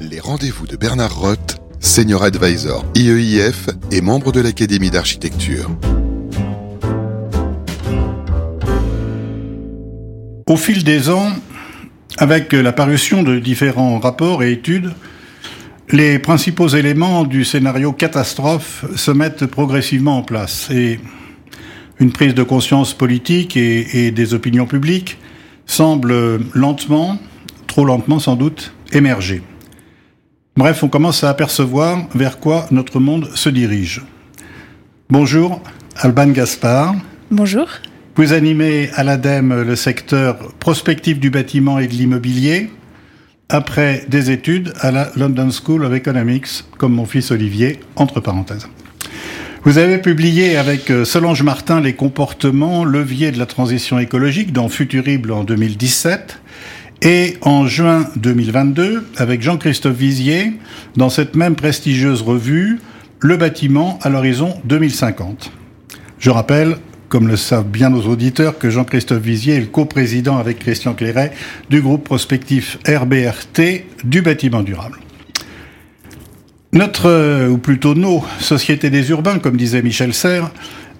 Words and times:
Les 0.00 0.20
rendez-vous 0.20 0.66
de 0.66 0.76
Bernard 0.76 1.18
Roth, 1.18 1.56
Senior 1.80 2.22
Advisor 2.22 2.84
IEIF 2.94 3.68
et 3.90 4.00
membre 4.00 4.32
de 4.32 4.40
l'Académie 4.40 4.90
d'architecture. 4.90 5.70
Au 10.46 10.56
fil 10.56 10.84
des 10.84 11.08
ans, 11.08 11.32
avec 12.18 12.52
la 12.52 12.72
parution 12.72 13.22
de 13.22 13.38
différents 13.38 13.98
rapports 13.98 14.42
et 14.42 14.52
études, 14.52 14.92
les 15.90 16.18
principaux 16.18 16.68
éléments 16.68 17.24
du 17.24 17.44
scénario 17.44 17.92
catastrophe 17.92 18.84
se 18.96 19.10
mettent 19.10 19.46
progressivement 19.46 20.18
en 20.18 20.22
place 20.22 20.68
et 20.70 21.00
une 22.00 22.12
prise 22.12 22.34
de 22.34 22.42
conscience 22.42 22.94
politique 22.94 23.56
et, 23.56 24.10
des 24.10 24.34
opinions 24.34 24.66
publiques 24.66 25.18
semble 25.66 26.40
lentement, 26.52 27.18
trop 27.66 27.84
lentement 27.84 28.18
sans 28.18 28.36
doute, 28.36 28.74
émerger. 28.92 29.42
Bref, 30.56 30.84
on 30.84 30.88
commence 30.88 31.24
à 31.24 31.30
apercevoir 31.30 32.06
vers 32.14 32.38
quoi 32.38 32.66
notre 32.70 33.00
monde 33.00 33.28
se 33.34 33.48
dirige. 33.48 34.02
Bonjour, 35.10 35.60
Alban 35.96 36.28
Gaspard. 36.28 36.94
Bonjour. 37.32 37.66
Vous 38.14 38.32
animez 38.32 38.88
à 38.94 39.02
l'ADEME 39.02 39.62
le 39.62 39.74
secteur 39.74 40.52
prospectif 40.60 41.18
du 41.18 41.30
bâtiment 41.30 41.80
et 41.80 41.88
de 41.88 41.94
l'immobilier, 41.94 42.70
après 43.48 44.04
des 44.06 44.30
études 44.30 44.72
à 44.78 44.92
la 44.92 45.10
London 45.16 45.50
School 45.50 45.84
of 45.84 45.92
Economics, 45.92 46.62
comme 46.78 46.92
mon 46.92 47.04
fils 47.04 47.32
Olivier, 47.32 47.80
entre 47.96 48.20
parenthèses. 48.20 48.68
Vous 49.64 49.78
avez 49.78 49.98
publié 49.98 50.56
avec 50.56 50.88
euh, 50.90 51.04
Solange 51.04 51.42
Martin 51.42 51.80
les 51.80 51.94
comportements 51.94 52.84
leviers 52.84 53.32
de 53.32 53.40
la 53.40 53.46
transition 53.46 53.98
écologique 53.98 54.52
dans 54.52 54.68
Futurible 54.68 55.32
en 55.32 55.42
2017 55.42 56.38
et 57.04 57.36
en 57.42 57.66
juin 57.66 58.08
2022 58.16 59.06
avec 59.16 59.42
Jean-Christophe 59.42 59.96
Vizier 59.96 60.54
dans 60.96 61.10
cette 61.10 61.36
même 61.36 61.54
prestigieuse 61.54 62.22
revue 62.22 62.80
Le 63.20 63.36
bâtiment 63.36 63.98
à 64.02 64.08
l'horizon 64.08 64.54
2050. 64.64 65.52
Je 66.18 66.30
rappelle 66.30 66.76
comme 67.14 67.28
le 67.28 67.36
savent 67.36 67.68
bien 67.68 67.90
nos 67.90 68.02
auditeurs, 68.08 68.58
que 68.58 68.70
Jean-Christophe 68.70 69.22
Vizier 69.22 69.54
est 69.54 69.60
le 69.60 69.66
coprésident 69.66 70.36
avec 70.36 70.58
Christian 70.58 70.94
Cléret 70.94 71.30
du 71.70 71.80
groupe 71.80 72.02
prospectif 72.02 72.76
RBRT 72.88 73.84
du 74.02 74.20
bâtiment 74.20 74.64
durable. 74.64 74.98
Notre, 76.72 77.08
euh, 77.08 77.48
ou 77.48 77.58
plutôt 77.58 77.94
nos, 77.94 78.24
sociétés 78.40 78.90
des 78.90 79.10
urbains, 79.10 79.38
comme 79.38 79.56
disait 79.56 79.80
Michel 79.80 80.12
Serres, 80.12 80.50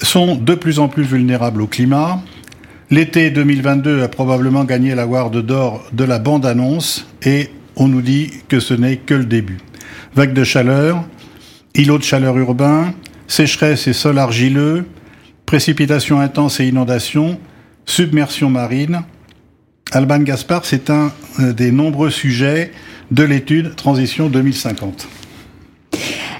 sont 0.00 0.36
de 0.36 0.54
plus 0.54 0.78
en 0.78 0.86
plus 0.86 1.02
vulnérables 1.02 1.62
au 1.62 1.66
climat. 1.66 2.22
L'été 2.90 3.30
2022 3.30 4.02
a 4.02 4.08
probablement 4.08 4.64
gagné 4.64 4.94
la 4.94 5.06
Ward 5.06 5.34
d'or 5.34 5.86
de 5.92 6.04
la 6.04 6.18
bande-annonce 6.18 7.06
et 7.24 7.48
on 7.76 7.88
nous 7.88 8.02
dit 8.02 8.30
que 8.48 8.60
ce 8.60 8.74
n'est 8.74 8.98
que 8.98 9.14
le 9.14 9.24
début. 9.24 9.58
Vagues 10.14 10.34
de 10.34 10.44
chaleur, 10.44 11.02
îlots 11.74 11.98
de 11.98 12.04
chaleur 12.04 12.36
urbains, 12.36 12.92
sécheresse 13.26 13.86
et 13.86 13.94
sol 13.94 14.18
argileux, 14.18 14.84
précipitations 15.46 16.20
intenses 16.20 16.60
et 16.60 16.68
inondations, 16.68 17.40
submersion 17.86 18.50
marine. 18.50 19.02
Alban 19.92 20.20
Gaspard, 20.20 20.66
c'est 20.66 20.90
un 20.90 21.10
euh, 21.40 21.54
des 21.54 21.72
nombreux 21.72 22.10
sujets 22.10 22.70
de 23.10 23.22
l'étude 23.22 23.76
Transition 23.76 24.28
2050. 24.28 25.08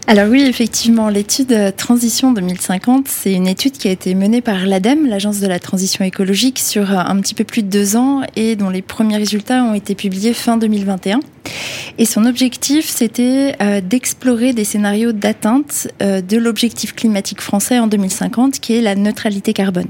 Alors 0.07 0.29
oui, 0.29 0.43
effectivement, 0.43 1.09
l'étude 1.09 1.53
euh, 1.53 1.71
Transition 1.75 2.31
2050, 2.33 3.09
c'est 3.09 3.33
une 3.33 3.47
étude 3.47 3.73
qui 3.73 3.89
a 3.89 3.91
été 3.91 4.15
menée 4.15 4.43
par 4.43 4.67
l'ADEME, 4.67 5.07
l'Agence 5.07 5.41
de 5.41 5.47
la 5.47 5.59
transition 5.59 6.05
écologique, 6.05 6.59
sur 6.59 6.93
euh, 6.93 6.99
un 6.99 7.19
petit 7.21 7.33
peu 7.35 7.45
plus 7.45 7.63
de 7.63 7.69
deux 7.69 7.97
ans 7.97 8.21
et 8.37 8.55
dont 8.55 8.69
les 8.69 8.83
premiers 8.83 9.17
résultats 9.17 9.65
ont 9.65 9.73
été 9.73 9.95
publiés 9.95 10.35
fin 10.35 10.59
2021. 10.59 11.21
Et 11.97 12.05
son 12.05 12.27
objectif, 12.27 12.87
c'était 12.87 13.55
euh, 13.63 13.81
d'explorer 13.81 14.53
des 14.53 14.65
scénarios 14.65 15.13
d'atteinte 15.13 15.89
de 16.01 16.37
l'objectif 16.37 16.95
climatique 16.95 17.41
français 17.41 17.79
en 17.79 17.87
2050, 17.87 18.61
qui 18.61 18.75
est 18.75 18.83
la 18.83 18.97
neutralité 18.97 19.55
carbone. 19.55 19.89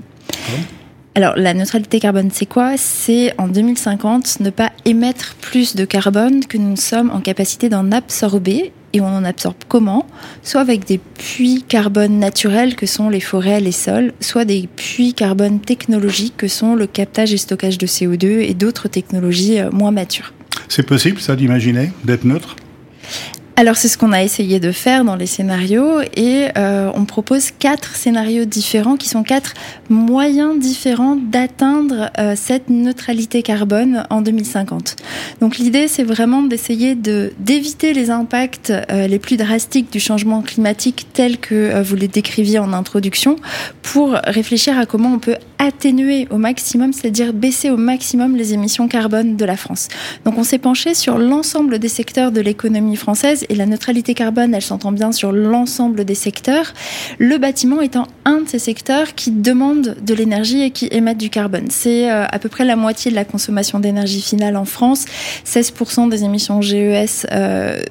Alors, 1.17 1.35
la 1.37 1.55
neutralité 1.55 1.99
carbone, 1.99 2.31
c'est 2.33 2.47
quoi? 2.47 2.77
C'est 2.77 3.35
en 3.39 3.49
2050 3.49 4.41
ne 4.41 4.51
pas 4.51 4.71
émettre 4.85 5.35
plus 5.41 5.75
de 5.75 5.85
carbone 5.85 6.45
que 6.47 6.59
nous 6.59 6.77
sommes 6.77 7.11
en 7.11 7.21
capacité 7.21 7.69
d'en 7.69 7.91
absorber 7.91 8.73
et 8.95 9.01
on 9.01 9.09
en 9.09 9.25
absorbe 9.25 9.57
comment? 9.69 10.07
Soit 10.43 10.61
avec 10.63 10.87
des 10.87 10.99
puits 10.99 11.65
carbone 11.69 12.19
naturels 12.19 12.77
que 12.77 12.87
sont 12.87 13.11
les 13.11 13.21
forêts, 13.21 13.61
les 13.61 13.73
sols, 13.73 14.13
soit 14.21 14.45
des 14.45 14.69
puits 14.75 15.13
carbone 15.13 15.61
technologiques 15.61 16.37
que 16.39 16.49
sont 16.49 16.77
le 16.77 16.87
captage 16.87 17.35
et 17.35 17.37
stockage 17.37 17.77
de 17.77 17.87
CO2 17.87 18.25
et 18.41 18.55
d'autres 18.55 18.89
technologies 18.89 19.59
euh, 19.59 19.71
moins 19.71 19.91
matures. 19.91 20.33
C'est 20.69 20.85
possible 20.85 21.21
ça 21.21 21.37
d'imaginer 21.37 21.91
d'être 22.05 22.25
neutre? 22.25 22.57
Alors 23.57 23.77
c'est 23.77 23.87
ce 23.87 23.97
qu'on 23.97 24.11
a 24.11 24.23
essayé 24.23 24.59
de 24.59 24.73
faire 24.73 25.05
dans 25.05 25.15
les 25.15 25.27
scénarios 25.27 26.01
et 26.17 26.49
euh, 26.59 26.91
on 26.95 27.05
propose 27.05 27.53
quatre 27.53 27.95
scénarios 27.95 28.47
différents 28.47 28.97
qui 28.97 29.09
sont 29.09 29.23
quatre 29.23 29.55
moyens 29.89 30.59
différents 30.59 31.15
d'atteindre 31.15 32.11
euh, 32.19 32.35
cette 32.37 32.69
neutralité 32.69 33.43
carbone 33.43 34.07
en 34.11 34.23
2050. 34.23 34.97
Donc 35.41 35.59
l'idée 35.59 35.87
c'est 35.87 36.03
vraiment 36.03 36.43
d'essayer 36.43 36.97
de 36.97 37.33
d'éviter 37.39 37.95
les 37.95 38.11
impacts 38.11 38.71
euh, 38.71 39.07
les 39.07 39.21
plus 39.21 39.37
drastiques 39.37 39.93
du 39.93 40.01
changement 40.01 40.43
climatique 40.43 41.07
tel 41.13 41.39
que 41.39 41.81
vous 41.81 41.95
les 41.95 42.09
décriviez 42.09 42.59
en 42.59 42.73
introduction 42.73 43.37
pour 43.83 44.15
réfléchir 44.25 44.77
à 44.79 44.87
comment 44.87 45.13
on 45.13 45.19
peut 45.21 45.37
atténuer 45.59 46.27
au 46.31 46.37
maximum, 46.37 46.93
c'est-à-dire 46.93 47.33
baisser 47.33 47.71
au 47.71 47.77
maximum 47.77 48.37
les 48.37 48.53
émissions 48.53 48.89
carbone 48.89 49.37
de 49.37 49.45
la 49.45 49.57
France. 49.57 49.89
Donc 50.25 50.37
on 50.39 50.45
s'est 50.45 50.59
penché 50.59 50.95
sur 50.95 51.19
l'ensemble 51.19 51.79
des 51.79 51.89
secteurs 51.89 52.33
de 52.33 52.41
l'économie 52.41 52.97
française 52.97 53.44
et 53.49 53.55
la 53.55 53.67
neutralité 53.67 54.15
carbone, 54.15 54.55
elle 54.55 54.63
s'entend 54.63 54.93
bien 54.93 55.13
sur 55.13 55.33
l'ensemble 55.33 56.05
des 56.05 56.15
secteurs. 56.15 56.73
Le 57.19 57.39
bâtiment 57.39 57.81
étant 57.81 58.07
un 58.25 58.41
de 58.41 58.49
ces 58.49 58.59
secteurs 58.59 59.15
qui 59.15 59.31
demande 59.31 59.97
de 60.01 60.15
l'énergie 60.15 60.63
et 60.63 60.71
qui 60.71 60.89
émettent 60.91 61.19
du 61.19 61.31
carbone. 61.31 61.67
C'est 61.71 62.11
euh, 62.11 62.25
à 62.27 62.39
peu 62.39 62.49
près 62.49 62.65
la 62.65 62.77
moitié 62.77 63.11
de 63.11 63.17
la 63.17 63.25
consommation 63.25 63.79
d'énergie 63.81 64.23
finale 64.23 64.57
en 64.57 64.65
France, 64.65 65.05
16% 65.47 66.09
des 66.09 66.25
émissions 66.25 66.61
GES 66.61 67.27
euh, 67.33 67.83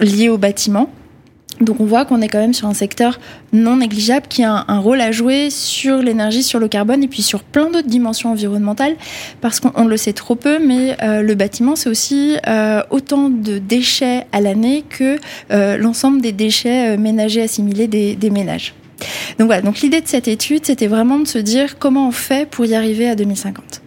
liées 0.00 0.28
au 0.28 0.38
bâtiment. 0.38 0.90
Donc 1.60 1.80
on 1.80 1.86
voit 1.86 2.04
qu'on 2.04 2.20
est 2.20 2.28
quand 2.28 2.38
même 2.38 2.52
sur 2.52 2.68
un 2.68 2.74
secteur 2.74 3.18
non 3.52 3.76
négligeable 3.76 4.26
qui 4.28 4.44
a 4.44 4.64
un, 4.68 4.78
rôle 4.78 5.00
à 5.00 5.10
jouer 5.10 5.48
sur 5.50 5.98
l'énergie, 5.98 6.42
sur 6.42 6.58
le 6.58 6.68
carbone 6.68 7.02
et 7.02 7.08
puis 7.08 7.22
sur 7.22 7.42
plein 7.42 7.70
d'autres 7.70 7.88
dimensions 7.88 8.32
environnementales 8.32 8.96
parce 9.40 9.60
qu'on 9.60 9.86
le 9.86 9.96
sait 9.96 10.12
trop 10.12 10.34
peu, 10.34 10.58
mais 10.58 10.96
euh, 11.02 11.22
le 11.22 11.34
bâtiment 11.34 11.74
c'est 11.74 11.88
aussi 11.88 12.36
euh, 12.46 12.82
autant 12.90 13.30
de 13.30 13.58
déchets 13.58 14.26
à 14.32 14.40
l'année 14.40 14.84
que 14.86 15.18
euh, 15.50 15.78
l'ensemble 15.78 16.20
des 16.20 16.32
déchets 16.32 16.98
ménagers 16.98 17.42
assimilés 17.42 17.86
des, 17.86 18.16
des 18.16 18.30
ménages. 18.30 18.74
Donc 19.38 19.46
voilà, 19.46 19.62
donc 19.62 19.80
l'idée 19.80 20.00
de 20.00 20.08
cette 20.08 20.28
étude 20.28 20.66
c'était 20.66 20.88
vraiment 20.88 21.18
de 21.18 21.26
se 21.26 21.38
dire 21.38 21.78
comment 21.78 22.08
on 22.08 22.12
fait 22.12 22.48
pour 22.48 22.66
y 22.66 22.74
arriver 22.74 23.08
à 23.08 23.14
2050 23.14 23.82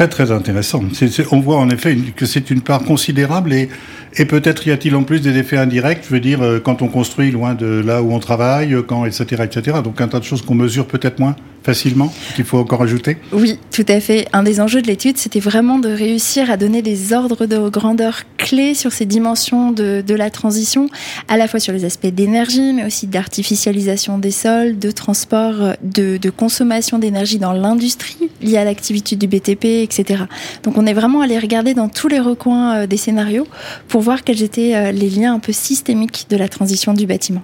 très 0.00 0.08
très 0.08 0.32
intéressant. 0.32 0.82
on 1.30 1.40
voit 1.40 1.58
en 1.58 1.68
effet 1.68 1.94
que 2.16 2.24
c'est 2.24 2.50
une 2.50 2.62
part 2.62 2.84
considérable 2.84 3.52
et, 3.52 3.68
et 4.16 4.24
peut-être 4.24 4.66
y 4.66 4.70
a-t-il 4.70 4.96
en 4.96 5.02
plus 5.02 5.20
des 5.20 5.36
effets 5.36 5.58
indirects, 5.58 6.04
je 6.04 6.08
veux 6.08 6.20
dire, 6.20 6.40
euh, 6.40 6.58
quand 6.58 6.80
on 6.80 6.88
construit 6.88 7.30
loin 7.30 7.52
de 7.52 7.66
là 7.66 8.02
où 8.02 8.10
on 8.10 8.18
travaille, 8.18 8.74
quand, 8.88 9.04
etc., 9.04 9.42
etc. 9.44 9.78
Donc 9.84 10.00
un 10.00 10.08
tas 10.08 10.18
de 10.18 10.24
choses 10.24 10.40
qu'on 10.40 10.54
mesure 10.54 10.86
peut-être 10.86 11.18
moins 11.18 11.36
facilement, 11.62 12.12
qu'il 12.36 12.44
faut 12.44 12.58
encore 12.58 12.82
ajouter? 12.82 13.18
Oui, 13.32 13.58
tout 13.70 13.84
à 13.88 14.00
fait. 14.00 14.26
Un 14.32 14.42
des 14.42 14.60
enjeux 14.60 14.82
de 14.82 14.86
l'étude, 14.86 15.18
c'était 15.18 15.40
vraiment 15.40 15.78
de 15.78 15.88
réussir 15.88 16.50
à 16.50 16.56
donner 16.56 16.82
des 16.82 17.12
ordres 17.12 17.46
de 17.46 17.68
grandeur 17.68 18.22
clés 18.38 18.74
sur 18.74 18.92
ces 18.92 19.06
dimensions 19.06 19.72
de, 19.72 20.02
de 20.06 20.14
la 20.14 20.30
transition, 20.30 20.88
à 21.28 21.36
la 21.36 21.48
fois 21.48 21.60
sur 21.60 21.72
les 21.72 21.84
aspects 21.84 22.06
d'énergie, 22.06 22.72
mais 22.72 22.84
aussi 22.84 23.06
d'artificialisation 23.06 24.18
des 24.18 24.30
sols, 24.30 24.78
de 24.78 24.90
transport, 24.90 25.74
de, 25.82 26.16
de 26.16 26.30
consommation 26.30 26.98
d'énergie 26.98 27.38
dans 27.38 27.52
l'industrie 27.52 28.30
liée 28.42 28.56
à 28.56 28.64
l'activité 28.64 29.16
du 29.16 29.26
BTP, 29.26 29.64
etc. 29.82 30.24
Donc 30.62 30.78
on 30.78 30.86
est 30.86 30.94
vraiment 30.94 31.20
allé 31.20 31.38
regarder 31.38 31.74
dans 31.74 31.88
tous 31.88 32.08
les 32.08 32.20
recoins 32.20 32.74
euh, 32.74 32.86
des 32.86 32.96
scénarios 32.96 33.46
pour 33.88 34.00
voir 34.00 34.24
quels 34.24 34.42
étaient 34.42 34.74
euh, 34.74 34.92
les 34.92 35.10
liens 35.10 35.34
un 35.34 35.38
peu 35.38 35.52
systémiques 35.52 36.26
de 36.30 36.36
la 36.36 36.48
transition 36.48 36.94
du 36.94 37.06
bâtiment. 37.06 37.42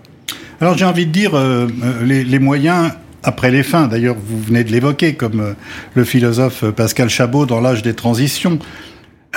Alors 0.60 0.76
j'ai 0.78 0.86
envie 0.86 1.06
de 1.06 1.12
dire, 1.12 1.34
euh, 1.34 1.68
les, 2.04 2.24
les 2.24 2.38
moyens 2.38 2.92
après 3.26 3.50
les 3.50 3.64
fins. 3.64 3.88
D'ailleurs, 3.88 4.16
vous 4.16 4.40
venez 4.40 4.64
de 4.64 4.70
l'évoquer, 4.70 5.14
comme 5.14 5.40
euh, 5.40 5.52
le 5.94 6.04
philosophe 6.04 6.64
Pascal 6.70 7.10
Chabot 7.10 7.44
dans 7.44 7.60
l'âge 7.60 7.82
des 7.82 7.92
transitions. 7.92 8.58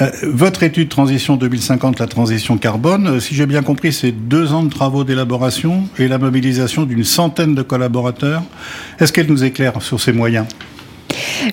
Euh, 0.01 0.11
votre 0.23 0.61
étude 0.63 0.89
Transition 0.89 1.35
2050, 1.35 1.99
la 1.99 2.07
transition 2.07 2.57
carbone, 2.57 3.07
euh, 3.07 3.19
si 3.19 3.33
j'ai 3.33 3.47
bien 3.47 3.63
compris, 3.63 3.91
c'est 3.91 4.11
deux 4.11 4.53
ans 4.53 4.63
de 4.63 4.69
travaux 4.69 5.03
d'élaboration 5.03 5.89
et 5.97 6.07
la 6.07 6.19
mobilisation 6.19 6.85
d'une 6.85 7.03
centaine 7.03 7.55
de 7.55 7.63
collaborateurs. 7.63 8.43
Est-ce 8.99 9.11
qu'elle 9.11 9.27
nous 9.27 9.43
éclaire 9.43 9.81
sur 9.81 9.99
ces 9.99 10.13
moyens? 10.13 10.45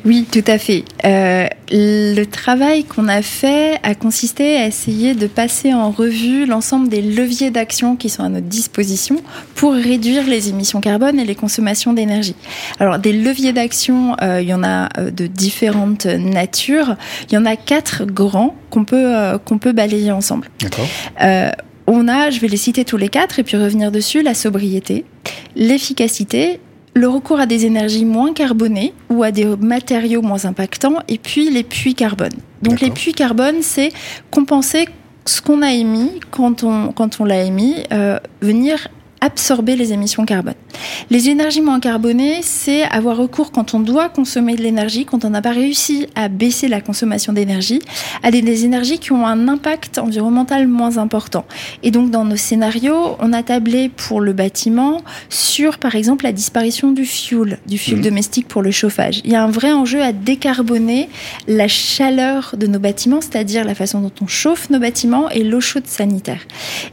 Oui, 0.04 0.26
tout 0.30 0.44
à 0.46 0.58
fait. 0.58 0.84
le 1.04 2.24
travail 2.24 2.84
qu'on 2.84 3.08
a 3.08 3.22
fait 3.22 3.78
a 3.82 3.94
consisté 3.94 4.56
à 4.56 4.66
essayer 4.66 5.14
de 5.14 5.26
passer 5.26 5.74
en 5.74 5.90
revue 5.90 6.46
l'ensemble 6.46 6.88
des 6.88 7.02
leviers 7.02 7.50
d'action 7.50 7.96
qui 7.96 8.08
sont 8.08 8.22
à 8.22 8.28
notre 8.28 8.46
disposition 8.46 9.16
pour 9.54 9.72
réduire 9.72 10.26
les 10.26 10.48
émissions 10.48 10.80
carbone 10.80 11.18
et 11.18 11.24
les 11.24 11.34
consommations 11.34 11.92
d'énergie. 11.92 12.36
Alors 12.78 12.98
des 12.98 13.12
leviers 13.12 13.52
d'action, 13.52 14.16
euh, 14.22 14.40
il 14.40 14.48
y 14.48 14.54
en 14.54 14.62
a 14.62 14.88
euh, 14.98 15.10
de 15.10 15.26
différentes 15.26 16.06
natures. 16.06 16.96
Il 17.28 17.34
y 17.34 17.38
en 17.38 17.44
a 17.44 17.56
quatre 17.56 18.04
grands 18.04 18.54
qu'on 18.70 18.84
peut 18.84 19.14
euh, 19.14 19.38
qu'on 19.38 19.58
peut 19.58 19.72
balayer 19.72 20.12
ensemble. 20.12 20.48
D'accord. 20.60 20.86
on 21.88 22.08
a, 22.08 22.30
je 22.30 22.40
vais 22.40 22.48
les 22.48 22.56
citer 22.56 22.84
tous 22.84 22.96
les 22.96 23.08
quatre 23.08 23.38
et 23.38 23.44
puis 23.44 23.56
revenir 23.56 23.92
dessus, 23.92 24.22
la 24.22 24.34
sobriété, 24.34 25.04
l'efficacité, 25.54 26.60
le 26.96 27.08
recours 27.08 27.38
à 27.38 27.44
des 27.44 27.66
énergies 27.66 28.06
moins 28.06 28.32
carbonées 28.32 28.94
ou 29.10 29.22
à 29.22 29.30
des 29.30 29.44
matériaux 29.44 30.22
moins 30.22 30.46
impactants, 30.46 30.96
et 31.08 31.18
puis 31.18 31.50
les 31.50 31.62
puits 31.62 31.94
carbone. 31.94 32.32
Donc 32.62 32.80
les 32.80 32.90
puits 32.90 33.12
carbone, 33.12 33.56
c'est 33.60 33.90
compenser 34.30 34.88
ce 35.26 35.42
qu'on 35.42 35.60
a 35.60 35.72
émis 35.72 36.20
quand 36.30 36.64
on, 36.64 36.92
quand 36.92 37.20
on 37.20 37.26
l'a 37.26 37.42
émis, 37.42 37.74
euh, 37.92 38.18
venir 38.40 38.88
absorber 39.26 39.74
les 39.74 39.92
émissions 39.92 40.24
carbone. 40.24 40.54
Les 41.10 41.28
énergies 41.28 41.60
moins 41.60 41.80
carbonées, 41.80 42.40
c'est 42.42 42.82
avoir 42.82 43.16
recours 43.16 43.50
quand 43.50 43.74
on 43.74 43.80
doit 43.80 44.08
consommer 44.08 44.54
de 44.54 44.62
l'énergie, 44.62 45.04
quand 45.04 45.24
on 45.24 45.30
n'a 45.30 45.42
pas 45.42 45.50
réussi 45.50 46.06
à 46.14 46.28
baisser 46.28 46.68
la 46.68 46.80
consommation 46.80 47.32
d'énergie, 47.32 47.80
à 48.22 48.30
des, 48.30 48.64
énergies 48.64 48.98
qui 48.98 49.12
ont 49.12 49.26
un 49.26 49.48
impact 49.48 49.98
environnemental 49.98 50.68
moins 50.68 50.98
important. 50.98 51.44
Et 51.82 51.90
donc 51.90 52.10
dans 52.10 52.24
nos 52.24 52.36
scénarios, 52.36 53.16
on 53.18 53.32
a 53.32 53.42
tablé 53.42 53.88
pour 53.88 54.20
le 54.20 54.32
bâtiment 54.32 55.02
sur 55.28 55.78
par 55.78 55.96
exemple 55.96 56.24
la 56.24 56.32
disparition 56.32 56.92
du 56.92 57.04
fuel, 57.04 57.58
du 57.66 57.78
fuel 57.78 57.98
mmh. 57.98 58.02
domestique 58.02 58.48
pour 58.48 58.62
le 58.62 58.70
chauffage. 58.70 59.20
Il 59.24 59.32
y 59.32 59.34
a 59.34 59.42
un 59.42 59.50
vrai 59.50 59.72
enjeu 59.72 60.02
à 60.02 60.12
décarboner 60.12 61.08
la 61.48 61.66
chaleur 61.66 62.54
de 62.56 62.66
nos 62.66 62.78
bâtiments, 62.78 63.20
c'est-à-dire 63.20 63.64
la 63.64 63.74
façon 63.74 64.00
dont 64.00 64.12
on 64.20 64.26
chauffe 64.26 64.70
nos 64.70 64.78
bâtiments 64.78 65.28
et 65.30 65.42
l'eau 65.42 65.60
chaude 65.60 65.86
sanitaire. 65.86 66.40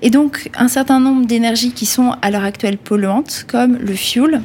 Et 0.01 0.09
donc 0.09 0.49
un 0.57 0.67
certain 0.67 0.99
nombre 0.99 1.27
d'énergies 1.27 1.71
qui 1.71 1.85
sont 1.85 2.15
à 2.23 2.31
l'heure 2.31 2.45
actuelle 2.45 2.77
polluantes, 2.77 3.45
comme 3.47 3.77
le 3.77 3.93
fuel, 3.93 4.41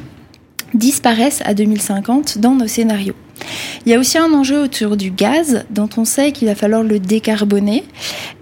disparaissent 0.75 1.41
à 1.45 1.55
2050 1.55 2.37
dans 2.37 2.53
nos 2.53 2.67
scénarios. 2.67 3.15
Il 3.85 3.91
y 3.91 3.95
a 3.95 3.99
aussi 3.99 4.17
un 4.17 4.33
enjeu 4.33 4.61
autour 4.61 4.97
du 4.97 5.11
gaz, 5.11 5.65
dont 5.69 5.89
on 5.97 6.05
sait 6.05 6.31
qu'il 6.31 6.47
va 6.47 6.55
falloir 6.55 6.83
le 6.83 6.99
décarboner. 6.99 7.83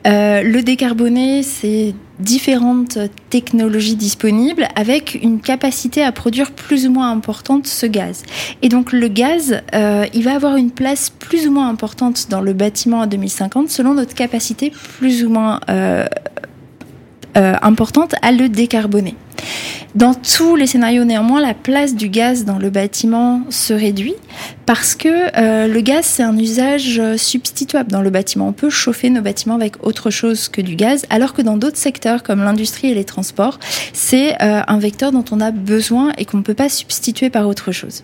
Euh, 0.07 0.41
le 0.41 0.63
décarboner, 0.63 1.43
c'est 1.43 1.93
différentes 2.19 2.97
technologies 3.29 3.95
disponibles 3.95 4.67
avec 4.75 5.19
une 5.21 5.39
capacité 5.39 6.01
à 6.01 6.11
produire 6.11 6.51
plus 6.51 6.87
ou 6.87 6.91
moins 6.91 7.11
importante 7.11 7.67
ce 7.67 7.85
gaz. 7.85 8.23
Et 8.63 8.69
donc 8.69 8.91
le 8.91 9.07
gaz, 9.07 9.61
euh, 9.75 10.05
il 10.15 10.23
va 10.23 10.33
avoir 10.33 10.55
une 10.55 10.71
place 10.71 11.11
plus 11.11 11.47
ou 11.47 11.51
moins 11.51 11.69
importante 11.69 12.27
dans 12.29 12.41
le 12.41 12.53
bâtiment 12.53 13.01
à 13.01 13.07
2050 13.07 13.69
selon 13.69 13.93
notre 13.93 14.15
capacité 14.15 14.71
plus 14.71 15.23
ou 15.23 15.29
moins 15.29 15.59
euh, 15.69 16.07
importante 17.35 18.15
à 18.23 18.31
le 18.31 18.49
décarboner. 18.49 19.13
Dans 19.95 20.13
tous 20.13 20.55
les 20.55 20.67
scénarios, 20.67 21.05
néanmoins, 21.05 21.41
la 21.41 21.53
place 21.53 21.95
du 21.95 22.09
gaz 22.09 22.45
dans 22.45 22.59
le 22.59 22.69
bâtiment 22.69 23.41
se 23.49 23.73
réduit 23.73 24.15
parce 24.65 24.95
que 24.95 25.07
euh, 25.07 25.67
le 25.67 25.81
gaz, 25.81 26.05
c'est 26.05 26.23
un 26.23 26.37
usage 26.37 27.01
substituable 27.15 27.91
dans 27.91 28.01
le 28.01 28.09
bâtiment. 28.09 28.49
On 28.49 28.53
peut 28.53 28.69
chauffer 28.69 29.09
nos 29.09 29.21
bâtiments 29.21 29.55
avec 29.55 29.85
autre 29.85 30.09
chose 30.09 30.49
que 30.49 30.61
du 30.61 30.75
gaz, 30.75 31.05
alors 31.09 31.33
que 31.33 31.41
dans 31.41 31.57
d'autres 31.57 31.77
secteurs, 31.77 32.23
comme 32.23 32.43
l'industrie 32.43 32.89
et 32.89 32.93
les 32.93 33.05
transports, 33.05 33.59
c'est 33.93 34.33
euh, 34.41 34.61
un 34.67 34.79
vecteur 34.79 35.11
dont 35.11 35.25
on 35.31 35.39
a 35.39 35.51
besoin 35.51 36.11
et 36.17 36.25
qu'on 36.25 36.37
ne 36.37 36.43
peut 36.43 36.53
pas 36.53 36.69
substituer 36.69 37.29
par 37.29 37.47
autre 37.47 37.71
chose. 37.71 38.03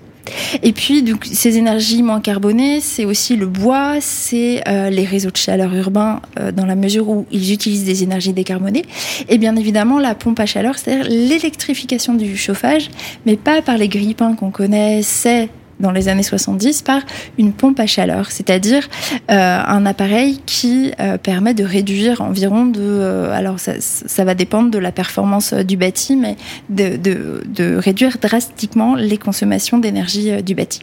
Et 0.62 0.72
puis, 0.72 1.04
donc, 1.04 1.26
ces 1.26 1.58
énergies 1.58 2.04
moins 2.04 2.22
carbonées, 2.22 2.80
c'est 2.80 3.06
aussi 3.06 3.36
le 3.36 3.46
bois, 3.46 3.98
c'est 4.00 4.64
euh, 4.68 4.90
les 4.90 5.06
réseaux 5.06 5.32
de 5.32 5.38
chaleur 5.38 5.74
urbains 5.74 6.22
euh, 6.40 6.52
dans 6.52 6.66
la 6.66 6.76
mesure 6.76 7.10
où 7.10 7.26
ils 7.32 7.52
utilisent 7.52 7.86
des 7.86 8.04
énergies 8.04 8.34
décarbonées. 8.34 8.86
Et 9.30 9.38
bien 9.38 9.56
évidemment, 9.56 10.00
la 10.00 10.16
pompe 10.16 10.40
à 10.40 10.46
chaleur, 10.46 10.78
c'est-à-dire 10.78 11.08
l'électrification 11.10 12.14
du 12.14 12.38
chauffage, 12.38 12.90
mais 13.26 13.36
pas 13.36 13.62
par 13.62 13.78
les 13.78 13.88
grippins 13.88 14.34
qu'on 14.36 14.52
connaît, 14.52 15.02
c'est 15.02 15.50
dans 15.84 15.92
les 15.92 16.08
années 16.08 16.24
70 16.24 16.82
par 16.82 17.02
une 17.38 17.54
pompe 17.54 17.80
à 17.80 17.86
chaleur, 17.86 18.32
c'est-à-dire 18.32 18.90
euh, 19.30 19.60
un 19.68 19.86
appareil 19.86 20.40
qui 20.46 20.92
euh, 21.00 21.18
permet 21.18 21.54
de 21.54 21.64
réduire 21.64 22.22
environ 22.22 22.66
de... 22.66 22.80
Euh, 22.82 23.32
alors 23.32 23.58
ça, 23.60 24.24
va 24.24 24.34
dépendre 24.34 24.72
de 24.72 24.80
la 24.80 24.92
performance 24.92 25.54
du 25.54 25.78
bâti, 25.78 26.16
mais 26.16 26.38
de, 26.70 27.78
réduire 27.78 28.18
drastiquement 28.22 28.96
les 28.96 29.18
consommations 29.18 29.78
d'énergie 29.78 30.42
du 30.42 30.56
bâti. 30.56 30.80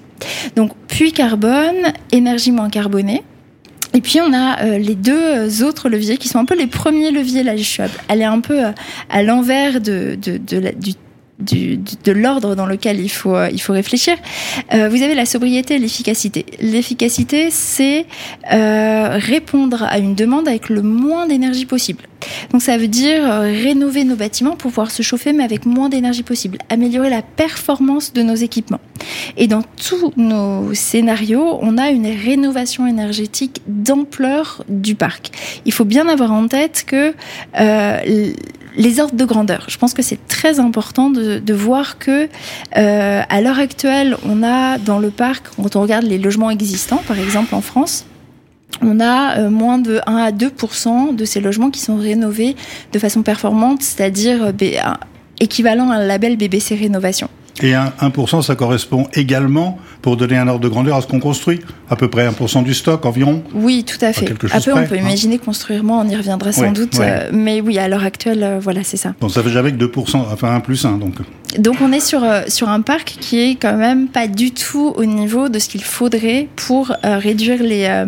Donc 0.54 0.72
puits 0.86 1.12
carbone, 1.12 1.92
énergie 2.12 2.52
moins 2.52 2.68
carbonée. 2.68 3.22
Et 3.94 4.02
puis 4.02 4.20
on 4.20 4.32
a 4.34 4.78
les 4.78 4.94
deux 4.94 5.64
autres 5.64 5.88
leviers 5.88 6.18
qui 6.18 6.28
sont 6.28 6.38
un 6.38 6.44
peu 6.44 6.56
les 6.56 6.66
premiers 6.66 7.10
leviers. 7.10 7.42
Là, 7.42 7.56
je 7.56 7.62
suis 7.62 7.82
est 7.82 8.24
un 8.24 8.40
peu 8.40 8.60
à 9.08 9.22
l'envers 9.22 9.80
de, 9.80 10.18
la, 10.52 10.70
de 11.40 12.12
l'ordre 12.12 12.54
dans 12.54 12.66
lequel 12.66 13.00
il 13.00 13.08
faut, 13.08 13.34
euh, 13.34 13.48
il 13.52 13.60
faut 13.60 13.72
réfléchir. 13.72 14.16
Euh, 14.74 14.88
vous 14.88 15.02
avez 15.02 15.14
la 15.14 15.26
sobriété 15.26 15.74
et 15.74 15.78
l'efficacité. 15.78 16.46
L'efficacité, 16.60 17.50
c'est 17.50 18.06
euh, 18.52 19.18
répondre 19.18 19.84
à 19.84 19.98
une 19.98 20.14
demande 20.14 20.48
avec 20.48 20.68
le 20.68 20.82
moins 20.82 21.26
d'énergie 21.26 21.66
possible. 21.66 22.04
Donc 22.52 22.60
ça 22.60 22.76
veut 22.76 22.88
dire 22.88 23.24
rénover 23.24 24.04
nos 24.04 24.14
bâtiments 24.14 24.50
pour 24.50 24.70
pouvoir 24.70 24.90
se 24.90 25.02
chauffer 25.02 25.32
mais 25.32 25.42
avec 25.42 25.64
moins 25.64 25.88
d'énergie 25.88 26.22
possible, 26.22 26.58
améliorer 26.68 27.08
la 27.08 27.22
performance 27.22 28.12
de 28.12 28.22
nos 28.22 28.34
équipements. 28.34 28.80
Et 29.38 29.46
dans 29.46 29.62
tous 29.62 30.12
nos 30.18 30.74
scénarios, 30.74 31.58
on 31.62 31.78
a 31.78 31.88
une 31.88 32.06
rénovation 32.06 32.86
énergétique 32.86 33.62
d'ampleur 33.66 34.64
du 34.68 34.94
parc. 34.96 35.30
Il 35.64 35.72
faut 35.72 35.86
bien 35.86 36.08
avoir 36.08 36.32
en 36.32 36.46
tête 36.46 36.84
que 36.86 37.14
les 38.76 39.00
ordres 39.00 39.16
de 39.16 39.24
grandeur. 39.24 39.64
Je 39.68 39.78
pense 39.78 39.94
que 39.94 40.02
c'est 40.02 40.26
très 40.28 40.60
important 40.60 41.10
de, 41.10 41.38
de 41.38 41.54
voir 41.54 41.98
que 41.98 42.28
euh, 42.76 43.22
à 43.28 43.40
l'heure 43.40 43.58
actuelle, 43.58 44.16
on 44.24 44.42
a 44.42 44.78
dans 44.78 44.98
le 44.98 45.10
parc, 45.10 45.46
quand 45.56 45.76
on 45.76 45.82
regarde 45.82 46.04
les 46.04 46.18
logements 46.18 46.50
existants, 46.50 47.02
par 47.06 47.18
exemple 47.18 47.54
en 47.54 47.60
France, 47.60 48.06
on 48.82 49.00
a 49.00 49.38
euh, 49.38 49.50
moins 49.50 49.78
de 49.78 50.00
1 50.06 50.16
à 50.16 50.30
2% 50.30 51.14
de 51.14 51.24
ces 51.24 51.40
logements 51.40 51.70
qui 51.70 51.80
sont 51.80 51.96
rénovés 51.96 52.56
de 52.92 52.98
façon 52.98 53.22
performante, 53.22 53.82
c'est-à-dire 53.82 54.52
équivalent 55.40 55.90
à 55.90 55.96
un 55.96 56.06
label 56.06 56.36
BBC 56.36 56.76
Rénovation. 56.76 57.28
Et 57.62 57.72
1%, 57.72 58.42
ça 58.42 58.54
correspond 58.54 59.06
également, 59.14 59.78
pour 60.02 60.16
donner 60.16 60.36
un 60.36 60.48
ordre 60.48 60.60
de 60.60 60.68
grandeur 60.68 60.96
à 60.96 61.02
ce 61.02 61.06
qu'on 61.06 61.20
construit, 61.20 61.60
à 61.88 61.96
peu 61.96 62.08
près 62.08 62.28
1% 62.28 62.64
du 62.64 62.74
stock 62.74 63.04
environ 63.04 63.42
Oui, 63.54 63.84
tout 63.84 64.02
à 64.04 64.12
fait. 64.12 64.32
Après, 64.52 64.72
on 64.72 64.86
peut 64.86 64.94
hein. 64.94 65.00
imaginer 65.00 65.38
construire 65.38 65.84
moins, 65.84 66.04
on 66.04 66.08
y 66.08 66.16
reviendra 66.16 66.52
sans 66.52 66.72
doute. 66.72 66.98
Euh, 67.00 67.30
mais 67.32 67.60
oui, 67.60 67.78
à 67.78 67.88
l'heure 67.88 68.04
actuelle, 68.04 68.58
voilà, 68.60 68.82
c'est 68.82 68.96
ça. 68.96 69.14
Donc 69.20 69.30
ça 69.30 69.42
fait 69.42 69.50
jamais 69.50 69.72
que 69.72 69.84
2%, 69.84 70.16
enfin 70.32 70.54
1 70.54 70.60
plus 70.60 70.84
1, 70.84 70.98
donc. 70.98 71.14
Donc 71.58 71.76
on 71.80 71.92
est 71.92 72.00
sur, 72.00 72.24
sur 72.48 72.68
un 72.68 72.80
parc 72.80 73.16
qui 73.20 73.40
est 73.40 73.54
quand 73.56 73.76
même 73.76 74.08
pas 74.08 74.28
du 74.28 74.52
tout 74.52 74.92
au 74.96 75.04
niveau 75.04 75.48
de 75.48 75.58
ce 75.58 75.68
qu'il 75.68 75.82
faudrait 75.82 76.48
pour 76.54 76.92
réduire 77.02 77.62
les 77.62 78.06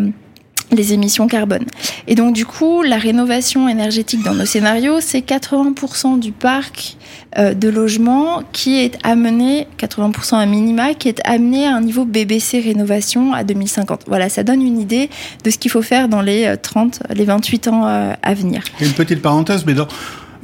les 0.73 0.93
émissions 0.93 1.27
carbone. 1.27 1.65
Et 2.07 2.15
donc 2.15 2.35
du 2.35 2.47
coup, 2.47 2.83
la 2.83 2.99
rénovation 2.99 3.69
énergétique 3.69 4.23
dans 4.23 4.35
nos 4.35 4.47
scénarios, 4.47 5.01
c'est 5.01 5.21
80% 5.21 6.19
du 6.19 6.33
parc 6.33 6.97
euh, 7.39 7.55
de 7.55 7.69
logement 7.69 8.43
qui 8.53 8.81
est 8.81 8.99
amené, 9.05 9.67
80% 9.79 10.37
à 10.37 10.47
minima, 10.47 10.95
qui 10.95 11.09
est 11.09 11.21
amené 11.25 11.67
à 11.67 11.75
un 11.75 11.81
niveau 11.81 12.05
BBC 12.05 12.61
rénovation 12.61 13.33
à 13.33 13.45
2050. 13.45 14.03
Voilà, 14.07 14.29
ça 14.29 14.43
donne 14.43 14.61
une 14.63 14.79
idée 14.79 15.09
de 15.45 15.51
ce 15.51 15.59
qu'il 15.59 15.71
faut 15.71 15.83
faire 15.83 16.09
dans 16.09 16.21
les 16.21 16.55
30, 16.61 17.01
euh, 17.11 17.15
les 17.15 17.25
28 17.25 17.69
ans 17.69 17.87
euh, 17.87 18.13
à 18.23 18.35
venir. 18.35 18.63
Une 18.81 18.93
petite 18.93 19.23
parenthèse, 19.23 19.65
mais 19.67 19.75
dans, 19.75 19.89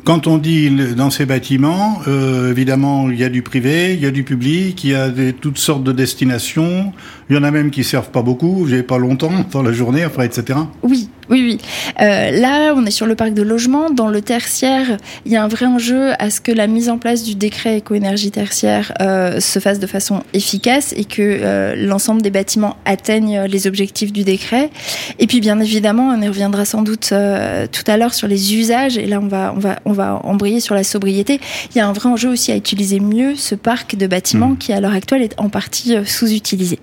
quand 0.08 0.26
on 0.26 0.38
dit 0.38 0.70
dans 0.94 1.10
ces 1.10 1.26
bâtiments, 1.26 1.98
euh, 2.08 2.50
évidemment, 2.50 3.10
il 3.10 3.18
y 3.18 3.24
a 3.24 3.28
du 3.28 3.42
privé, 3.42 3.92
il 3.92 4.00
y 4.00 4.06
a 4.06 4.10
du 4.10 4.24
public, 4.24 4.82
il 4.82 4.92
y 4.92 4.94
a 4.94 5.10
des, 5.10 5.34
toutes 5.34 5.58
sortes 5.58 5.84
de 5.84 5.92
destinations. 5.92 6.94
Il 7.28 7.36
y 7.36 7.38
en 7.38 7.42
a 7.42 7.50
même 7.50 7.70
qui 7.70 7.84
servent 7.84 8.10
pas 8.10 8.22
beaucoup, 8.22 8.66
j'ai 8.66 8.82
pas 8.82 8.96
longtemps 8.96 9.44
dans 9.52 9.62
la 9.62 9.70
journée, 9.70 10.06
enfin, 10.06 10.22
etc. 10.22 10.60
Oui, 10.82 11.10
oui, 11.30 11.42
oui. 11.42 11.58
Euh, 12.00 12.30
là, 12.30 12.72
on 12.74 12.86
est 12.86 12.90
sur 12.90 13.06
le 13.06 13.14
parc 13.14 13.34
de 13.34 13.42
logement. 13.42 13.90
Dans 13.90 14.08
le 14.08 14.20
tertiaire, 14.22 14.96
il 15.26 15.32
y 15.32 15.36
a 15.36 15.42
un 15.42 15.48
vrai 15.48 15.66
enjeu 15.66 16.12
à 16.18 16.30
ce 16.30 16.40
que 16.40 16.52
la 16.52 16.66
mise 16.66 16.88
en 16.88 16.98
place 16.98 17.22
du 17.22 17.34
décret 17.34 17.78
éco-énergie 17.78 18.30
tertiaire 18.30 18.92
euh, 19.00 19.40
se 19.40 19.58
fasse 19.58 19.78
de 19.78 19.86
façon 19.86 20.22
efficace 20.32 20.94
et 20.96 21.04
que 21.04 21.20
euh, 21.20 21.74
l'ensemble 21.76 22.22
des 22.22 22.30
bâtiments 22.30 22.76
atteignent 22.84 23.42
les 23.42 23.66
objectifs 23.66 24.12
du 24.12 24.24
décret. 24.24 24.70
Et 25.18 25.26
puis, 25.26 25.40
bien 25.40 25.60
évidemment, 25.60 26.08
on 26.08 26.20
y 26.22 26.28
reviendra 26.28 26.64
sans 26.64 26.82
doute 26.82 27.10
euh, 27.12 27.66
tout 27.70 27.88
à 27.90 27.96
l'heure 27.96 28.14
sur 28.14 28.28
les 28.28 28.54
usages. 28.54 28.98
Et 28.98 29.06
là, 29.06 29.20
on 29.20 29.28
va, 29.28 29.52
on 29.56 29.60
va, 29.60 29.80
on 29.84 29.92
va 29.92 30.20
embrayer 30.24 30.60
sur 30.60 30.74
la 30.74 30.84
sobriété. 30.84 31.40
Il 31.70 31.78
y 31.78 31.80
a 31.80 31.86
un 31.86 31.92
vrai 31.92 32.08
enjeu 32.08 32.28
aussi 32.28 32.52
à 32.52 32.56
utiliser 32.56 33.00
mieux 33.00 33.34
ce 33.36 33.54
parc 33.54 33.96
de 33.96 34.06
bâtiments 34.06 34.50
mmh. 34.50 34.58
qui, 34.58 34.72
à 34.72 34.80
l'heure 34.80 34.94
actuelle, 34.94 35.22
est 35.22 35.34
en 35.38 35.48
partie 35.48 35.94
euh, 35.94 36.04
sous-utilisé. 36.04 36.78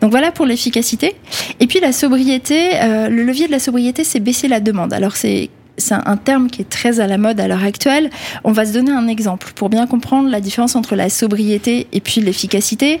Donc 0.00 0.10
voilà 0.10 0.32
pour 0.32 0.46
l'efficacité. 0.46 1.14
Et 1.60 1.66
puis 1.66 1.80
la 1.80 1.92
sobriété, 1.92 2.80
euh, 2.80 3.08
le 3.08 3.24
levier 3.24 3.46
de 3.46 3.52
la 3.52 3.58
sobriété, 3.58 3.81
c'est 4.04 4.20
baisser 4.20 4.48
la 4.48 4.60
demande. 4.60 4.92
Alors 4.92 5.16
c'est 5.16 5.50
un 5.90 6.16
terme 6.16 6.48
qui 6.48 6.62
est 6.62 6.68
très 6.68 7.00
à 7.00 7.06
la 7.06 7.18
mode 7.18 7.40
à 7.40 7.48
l'heure 7.48 7.64
actuelle. 7.64 8.10
On 8.44 8.52
va 8.52 8.64
se 8.66 8.72
donner 8.72 8.92
un 8.92 9.08
exemple 9.08 9.52
pour 9.54 9.68
bien 9.68 9.86
comprendre 9.86 10.28
la 10.28 10.40
différence 10.40 10.76
entre 10.76 10.96
la 10.96 11.08
sobriété 11.08 11.86
et 11.92 12.00
puis 12.00 12.20
l'efficacité. 12.20 13.00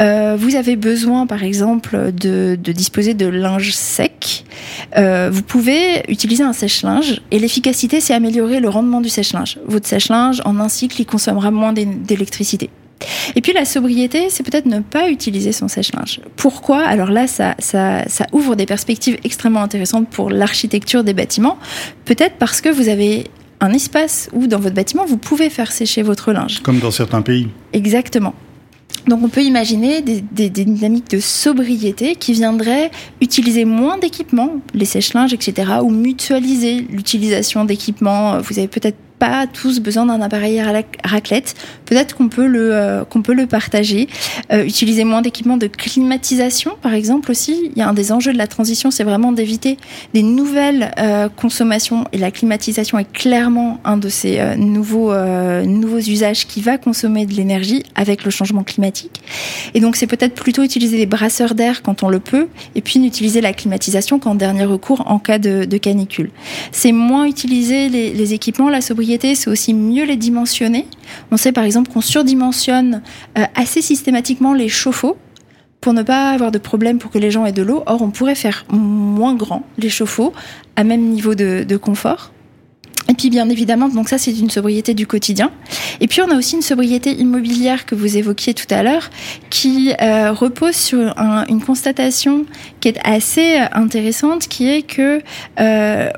Euh, 0.00 0.36
vous 0.38 0.56
avez 0.56 0.76
besoin, 0.76 1.26
par 1.26 1.42
exemple, 1.42 2.12
de, 2.12 2.56
disposer 2.56 3.14
de 3.14 3.26
linge 3.26 3.72
sec. 3.72 4.44
Euh, 4.96 5.30
vous 5.32 5.42
pouvez 5.42 6.04
utiliser 6.08 6.42
un 6.44 6.52
sèche-linge 6.52 7.20
et 7.30 7.38
l'efficacité, 7.38 8.00
c'est 8.00 8.14
améliorer 8.14 8.60
le 8.60 8.68
rendement 8.68 9.00
du 9.00 9.08
sèche-linge. 9.08 9.58
Votre 9.66 9.86
sèche-linge, 9.86 10.42
en 10.44 10.58
un 10.60 10.68
cycle, 10.68 11.00
il 11.00 11.06
consommera 11.06 11.50
moins 11.50 11.72
d'électricité. 11.72 12.70
Et 13.36 13.40
puis 13.40 13.52
la 13.52 13.64
sobriété, 13.64 14.30
c'est 14.30 14.42
peut-être 14.42 14.66
ne 14.66 14.80
pas 14.80 15.10
utiliser 15.10 15.52
son 15.52 15.68
sèche-linge. 15.68 16.20
Pourquoi? 16.36 16.80
Alors 16.80 17.10
là, 17.10 17.26
ça, 17.26 17.54
ça, 17.58 18.06
ça 18.08 18.26
ouvre 18.32 18.54
des 18.56 18.66
perspectives 18.66 19.18
extrêmement 19.24 19.62
intéressantes 19.62 20.08
pour 20.08 20.30
l'architecture 20.30 21.04
des 21.04 21.14
bâtiments. 21.14 21.58
Peut-être 22.04 22.36
parce 22.38 22.60
que 22.60 22.68
vous 22.68 22.88
avez 22.88 23.24
un 23.60 23.72
espace 23.72 24.28
où 24.32 24.46
dans 24.46 24.58
votre 24.58 24.74
bâtiment, 24.74 25.04
vous 25.04 25.16
pouvez 25.18 25.50
faire 25.50 25.72
sécher 25.72 26.02
votre 26.02 26.32
linge. 26.32 26.60
Comme 26.60 26.78
dans 26.78 26.90
certains 26.90 27.22
pays. 27.22 27.48
Exactement. 27.72 28.34
Donc 29.06 29.20
on 29.22 29.28
peut 29.28 29.42
imaginer 29.42 30.02
des, 30.02 30.20
des, 30.20 30.50
dynamiques 30.50 31.10
de 31.10 31.20
sobriété 31.20 32.14
qui 32.14 32.32
viendraient 32.32 32.90
utiliser 33.20 33.64
moins 33.64 33.96
d'équipements, 33.96 34.56
les 34.74 34.84
sèche-linges, 34.84 35.32
etc., 35.32 35.72
ou 35.82 35.90
mutualiser 35.90 36.86
l'utilisation 36.90 37.64
d'équipements. 37.64 38.40
Vous 38.40 38.58
avez 38.58 38.68
peut-être 38.68 38.96
pas 39.18 39.46
tous 39.46 39.80
besoin 39.80 40.06
d'un 40.06 40.20
appareil 40.20 40.60
à 40.60 40.82
raclette. 41.04 41.54
Peut-être 41.84 42.16
qu'on 42.16 42.28
peut 42.28 42.46
le 42.46 42.74
euh, 42.74 43.04
qu'on 43.04 43.22
peut 43.22 43.34
le 43.34 43.46
partager. 43.46 44.08
Euh, 44.52 44.64
utiliser 44.64 45.04
moins 45.04 45.22
d'équipements 45.22 45.56
de 45.56 45.66
climatisation, 45.66 46.72
par 46.80 46.94
exemple 46.94 47.30
aussi. 47.30 47.70
Il 47.74 47.78
y 47.78 47.82
a 47.82 47.88
un 47.88 47.94
des 47.94 48.12
enjeux 48.12 48.32
de 48.32 48.38
la 48.38 48.46
transition, 48.46 48.90
c'est 48.90 49.04
vraiment 49.04 49.32
d'éviter 49.32 49.76
des 50.14 50.22
nouvelles 50.22 50.92
euh, 50.98 51.28
consommations. 51.28 52.04
Et 52.12 52.18
la 52.18 52.30
climatisation 52.30 52.98
est 52.98 53.10
clairement 53.12 53.80
un 53.84 53.96
de 53.96 54.08
ces 54.08 54.56
nouveaux 54.56 55.12
nouveaux 55.64 55.98
usages 55.98 56.46
qui 56.46 56.60
va 56.60 56.78
consommer 56.78 57.26
de 57.26 57.34
l'énergie 57.34 57.82
avec 57.94 58.24
le 58.24 58.30
changement 58.30 58.62
climatique. 58.62 59.20
Et 59.74 59.80
donc 59.80 59.96
c'est 59.96 60.06
peut-être 60.06 60.34
plutôt 60.34 60.62
utiliser 60.62 60.96
des 60.96 61.06
brasseurs 61.06 61.54
d'air 61.54 61.82
quand 61.82 62.02
on 62.02 62.08
le 62.08 62.20
peut, 62.20 62.48
et 62.74 62.80
puis 62.80 62.98
n'utiliser 62.98 63.40
la 63.40 63.52
climatisation 63.52 64.18
qu'en 64.18 64.34
dernier 64.34 64.64
recours 64.64 65.04
en 65.06 65.18
cas 65.18 65.38
de, 65.38 65.78
canicule. 65.78 66.30
C'est 66.72 66.92
moins 66.92 67.26
utiliser 67.26 67.88
les 67.88 68.34
équipements, 68.34 68.68
la 68.68 68.80
sobriété 68.80 69.07
c'est 69.34 69.48
aussi 69.48 69.74
mieux 69.74 70.04
les 70.04 70.16
dimensionner. 70.16 70.86
On 71.30 71.36
sait 71.36 71.52
par 71.52 71.64
exemple 71.64 71.90
qu'on 71.90 72.00
surdimensionne 72.00 73.02
euh, 73.38 73.44
assez 73.54 73.82
systématiquement 73.82 74.52
les 74.52 74.68
chauffe-eau 74.68 75.16
pour 75.80 75.92
ne 75.92 76.02
pas 76.02 76.30
avoir 76.30 76.50
de 76.50 76.58
problème 76.58 76.98
pour 76.98 77.10
que 77.10 77.18
les 77.18 77.30
gens 77.30 77.46
aient 77.46 77.52
de 77.52 77.62
l'eau. 77.62 77.82
Or, 77.86 78.02
on 78.02 78.10
pourrait 78.10 78.34
faire 78.34 78.64
moins 78.70 79.34
grand 79.34 79.62
les 79.78 79.88
chauffe-eau 79.88 80.32
à 80.76 80.84
même 80.84 81.02
niveau 81.02 81.34
de, 81.34 81.76
confort. 81.76 82.32
Et 83.10 83.14
puis 83.14 83.30
bien 83.30 83.48
évidemment, 83.48 83.88
donc 83.88 84.10
ça 84.10 84.18
c'est 84.18 84.32
une 84.32 84.50
sobriété 84.50 84.92
du 84.92 85.06
quotidien. 85.06 85.50
Et 86.00 86.08
puis 86.08 86.20
on 86.20 86.30
a 86.30 86.36
aussi 86.36 86.56
une 86.56 86.62
sobriété 86.62 87.12
immobilière 87.12 87.86
que 87.86 87.94
vous 87.94 88.18
évoquiez 88.18 88.52
tout 88.52 88.66
à 88.68 88.82
l'heure, 88.82 89.08
qui 89.48 89.94
euh, 90.02 90.32
repose 90.32 90.74
sur 90.74 91.14
une 91.48 91.62
constatation 91.62 92.44
qui 92.80 92.88
est 92.88 92.98
assez 93.04 93.56
intéressante, 93.72 94.46
qui 94.48 94.68
est 94.68 94.82
que 94.82 95.22
euh, 95.58 96.10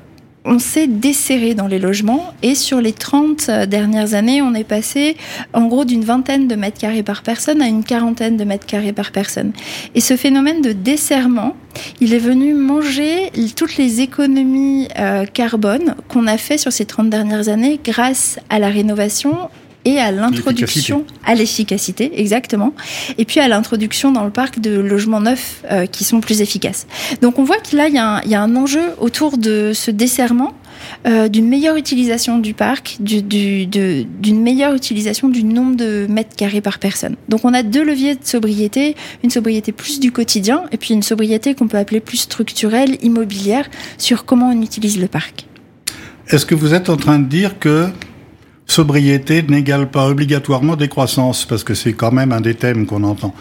on 0.44 0.58
s'est 0.58 0.86
desserré 0.86 1.54
dans 1.54 1.66
les 1.66 1.78
logements 1.78 2.32
et 2.42 2.54
sur 2.54 2.80
les 2.80 2.92
30 2.92 3.50
dernières 3.68 4.14
années, 4.14 4.42
on 4.42 4.54
est 4.54 4.64
passé 4.64 5.16
en 5.52 5.66
gros 5.66 5.84
d'une 5.84 6.04
vingtaine 6.04 6.48
de 6.48 6.54
mètres 6.54 6.78
carrés 6.78 7.02
par 7.02 7.22
personne 7.22 7.60
à 7.60 7.66
une 7.66 7.84
quarantaine 7.84 8.36
de 8.36 8.44
mètres 8.44 8.66
carrés 8.66 8.92
par 8.92 9.12
personne. 9.12 9.52
Et 9.94 10.00
ce 10.00 10.16
phénomène 10.16 10.62
de 10.62 10.72
desserrement, 10.72 11.56
il 12.00 12.14
est 12.14 12.18
venu 12.18 12.54
manger 12.54 13.30
toutes 13.56 13.76
les 13.76 14.00
économies 14.00 14.88
euh, 14.98 15.26
carbone 15.26 15.94
qu'on 16.08 16.26
a 16.26 16.36
fait 16.36 16.58
sur 16.58 16.72
ces 16.72 16.86
30 16.86 17.10
dernières 17.10 17.48
années 17.48 17.78
grâce 17.82 18.38
à 18.48 18.58
la 18.58 18.68
rénovation 18.68 19.50
et 19.84 19.98
à 19.98 20.12
l'introduction, 20.12 21.04
à 21.24 21.34
l'efficacité, 21.34 22.20
exactement, 22.20 22.74
et 23.18 23.24
puis 23.24 23.40
à 23.40 23.48
l'introduction 23.48 24.12
dans 24.12 24.24
le 24.24 24.30
parc 24.30 24.60
de 24.60 24.78
logements 24.78 25.20
neufs 25.20 25.62
euh, 25.70 25.86
qui 25.86 26.04
sont 26.04 26.20
plus 26.20 26.42
efficaces. 26.42 26.86
Donc 27.22 27.38
on 27.38 27.44
voit 27.44 27.58
que 27.58 27.76
là, 27.76 27.88
il 27.88 27.94
y, 27.94 28.34
a 28.34 28.42
un, 28.42 28.56
enjeu 28.56 28.82
autour 28.98 29.38
de 29.38 29.72
ce 29.74 29.90
desserrement, 29.90 30.52
euh, 31.06 31.28
d'une 31.28 31.48
meilleure 31.48 31.76
utilisation 31.76 32.38
du 32.38 32.52
parc, 32.52 32.98
d'une 33.00 34.42
meilleure 34.42 34.74
utilisation 34.74 35.28
du 35.28 35.44
nombre 35.44 35.76
de 35.76 36.06
mètres 36.08 36.36
carrés 36.36 36.60
par 36.60 36.78
personne. 36.78 37.16
Donc 37.28 37.44
on 37.44 37.54
a 37.54 37.62
deux 37.62 37.84
leviers 37.84 38.16
de 38.16 38.24
sobriété, 38.24 38.96
une 39.22 39.30
sobriété 39.30 39.72
plus 39.72 40.00
du 40.00 40.12
quotidien, 40.12 40.64
et 40.72 40.76
puis 40.76 40.94
une 40.94 41.02
sobriété 41.02 41.54
qu'on 41.54 41.68
peut 41.68 41.78
appeler 41.78 42.00
plus 42.00 42.18
structurelle, 42.18 42.96
immobilière, 43.02 43.68
sur 43.98 44.24
comment 44.24 44.50
on 44.50 44.62
utilise 44.62 44.98
le 44.98 45.08
parc. 45.08 45.46
Est-ce 46.28 46.46
que 46.46 46.54
vous 46.54 46.74
êtes 46.74 46.90
en 46.90 46.96
train 46.96 47.18
de 47.18 47.26
dire 47.26 47.58
que 47.58 47.88
sobriété 48.70 49.42
n'égale 49.42 49.90
pas 49.90 50.06
obligatoirement 50.08 50.76
décroissance, 50.76 51.44
parce 51.44 51.64
que 51.64 51.74
c'est 51.74 51.92
quand 51.92 52.12
même 52.12 52.32
un 52.32 52.40
des 52.40 52.54
thèmes 52.54 52.86
qu'on 52.86 53.02
entend 53.02 53.34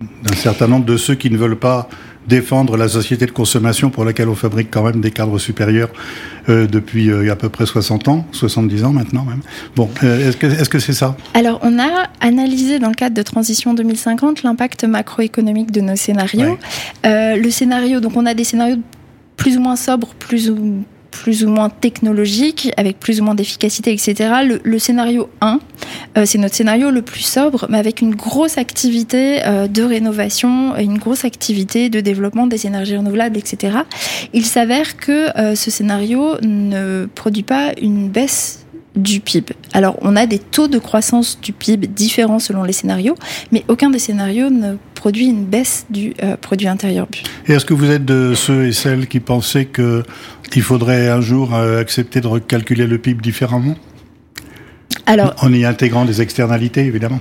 d'un 0.00 0.36
certain 0.36 0.68
nombre 0.68 0.84
de 0.84 0.98
ceux 0.98 1.14
qui 1.14 1.30
ne 1.30 1.38
veulent 1.38 1.56
pas 1.56 1.88
défendre 2.28 2.76
la 2.76 2.88
société 2.88 3.24
de 3.24 3.30
consommation 3.30 3.88
pour 3.88 4.04
laquelle 4.04 4.28
on 4.28 4.34
fabrique 4.34 4.68
quand 4.70 4.82
même 4.82 5.00
des 5.00 5.12
cadres 5.12 5.38
supérieurs 5.38 5.88
euh, 6.48 6.66
depuis 6.66 7.08
euh, 7.08 7.32
à 7.32 7.36
peu 7.36 7.48
près 7.48 7.64
60 7.64 8.08
ans, 8.08 8.26
70 8.32 8.84
ans 8.84 8.92
maintenant 8.92 9.24
même. 9.24 9.40
Bon, 9.76 9.88
euh, 10.02 10.28
est-ce 10.28 10.68
que 10.68 10.78
c'est 10.78 10.92
ça? 10.92 11.16
Alors, 11.34 11.60
on 11.62 11.78
a 11.78 12.08
analysé 12.20 12.78
dans 12.78 12.88
le 12.88 12.94
cadre 12.94 13.14
de 13.14 13.22
Transition 13.22 13.74
2050 13.74 14.42
l'impact 14.42 14.84
macroéconomique 14.84 15.70
de 15.70 15.80
nos 15.80 15.96
scénarios. 15.96 16.58
le 17.04 17.50
scénario, 17.50 18.00
donc 18.00 18.16
on 18.16 18.26
a 18.26 18.34
des 18.34 18.44
scénarios 18.44 18.78
plus 19.36 19.56
ou 19.56 19.60
moins 19.60 19.76
sobres, 19.76 20.14
plus 20.18 20.50
ou 20.50 20.84
plus 21.16 21.44
ou 21.44 21.48
moins 21.48 21.70
technologique, 21.70 22.70
avec 22.76 23.00
plus 23.00 23.20
ou 23.20 23.24
moins 23.24 23.34
d'efficacité, 23.34 23.92
etc. 23.92 24.30
Le, 24.62 24.78
scénario 24.78 25.28
1, 25.40 25.58
euh, 26.16 26.22
c'est 26.26 26.38
notre 26.38 26.54
scénario 26.54 26.90
le 26.90 27.02
plus 27.02 27.22
sobre, 27.22 27.66
mais 27.70 27.78
avec 27.78 28.00
une 28.00 28.14
grosse 28.14 28.58
activité 28.58 29.44
euh, 29.44 29.66
de 29.66 29.82
rénovation, 29.82 30.76
une 30.76 30.98
grosse 30.98 31.24
activité 31.24 31.88
de 31.88 32.00
développement 32.00 32.46
des 32.46 32.66
énergies 32.66 32.96
renouvelables, 32.96 33.38
etc. 33.38 33.78
Il 34.32 34.44
s'avère 34.44 34.96
que 34.96 35.36
euh, 35.38 35.54
ce 35.54 35.70
scénario 35.70 36.36
ne 36.42 37.06
produit 37.14 37.42
pas 37.42 37.72
une 37.80 38.08
baisse 38.08 38.65
du 38.96 39.20
PIB. 39.20 39.54
Alors, 39.72 39.96
on 40.00 40.16
a 40.16 40.26
des 40.26 40.38
taux 40.38 40.68
de 40.68 40.78
croissance 40.78 41.38
du 41.40 41.52
PIB 41.52 41.86
différents 41.86 42.38
selon 42.38 42.64
les 42.64 42.72
scénarios, 42.72 43.14
mais 43.52 43.64
aucun 43.68 43.90
des 43.90 43.98
scénarios 43.98 44.50
ne 44.50 44.76
produit 44.94 45.26
une 45.26 45.44
baisse 45.44 45.86
du 45.90 46.14
euh, 46.22 46.36
produit 46.36 46.68
intérieur 46.68 47.06
brut. 47.06 47.28
Et 47.46 47.52
est-ce 47.52 47.64
que 47.64 47.74
vous 47.74 47.90
êtes 47.90 48.04
de 48.04 48.34
ceux 48.34 48.66
et 48.66 48.72
celles 48.72 49.06
qui 49.06 49.20
pensaient 49.20 49.66
qu'il 49.66 50.62
faudrait 50.62 51.08
un 51.08 51.20
jour 51.20 51.54
euh, 51.54 51.80
accepter 51.80 52.20
de 52.20 52.26
recalculer 52.26 52.86
le 52.86 52.98
PIB 52.98 53.20
différemment? 53.22 53.76
Alors, 55.06 55.34
en 55.40 55.52
y 55.52 55.64
intégrant 55.64 56.04
des 56.04 56.20
externalités, 56.20 56.84
évidemment 56.84 57.20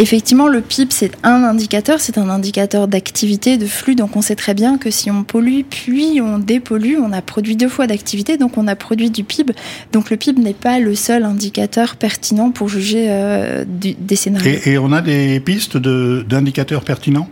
Effectivement, 0.00 0.48
le 0.48 0.62
PIB, 0.62 0.90
c'est 0.90 1.12
un 1.22 1.44
indicateur, 1.44 2.00
c'est 2.00 2.16
un 2.16 2.30
indicateur 2.30 2.88
d'activité, 2.88 3.58
de 3.58 3.66
flux. 3.66 3.94
Donc, 3.94 4.16
on 4.16 4.22
sait 4.22 4.34
très 4.34 4.54
bien 4.54 4.78
que 4.78 4.90
si 4.90 5.10
on 5.10 5.24
pollue, 5.24 5.60
puis 5.68 6.22
on 6.22 6.38
dépollue, 6.38 6.96
on 6.96 7.12
a 7.12 7.20
produit 7.20 7.54
deux 7.54 7.68
fois 7.68 7.86
d'activité, 7.86 8.38
donc 8.38 8.56
on 8.56 8.66
a 8.66 8.76
produit 8.76 9.10
du 9.10 9.24
PIB. 9.24 9.52
Donc, 9.92 10.08
le 10.08 10.16
PIB 10.16 10.40
n'est 10.40 10.54
pas 10.54 10.78
le 10.78 10.94
seul 10.94 11.24
indicateur 11.24 11.96
pertinent 11.96 12.50
pour 12.50 12.70
juger 12.70 13.08
euh, 13.10 13.66
des 13.66 14.16
scénarios. 14.16 14.50
Et, 14.64 14.70
et, 14.70 14.78
on 14.78 14.90
a 14.90 15.02
des 15.02 15.38
pistes 15.38 15.76
d'indicateurs 15.76 16.82
pertinents? 16.82 17.28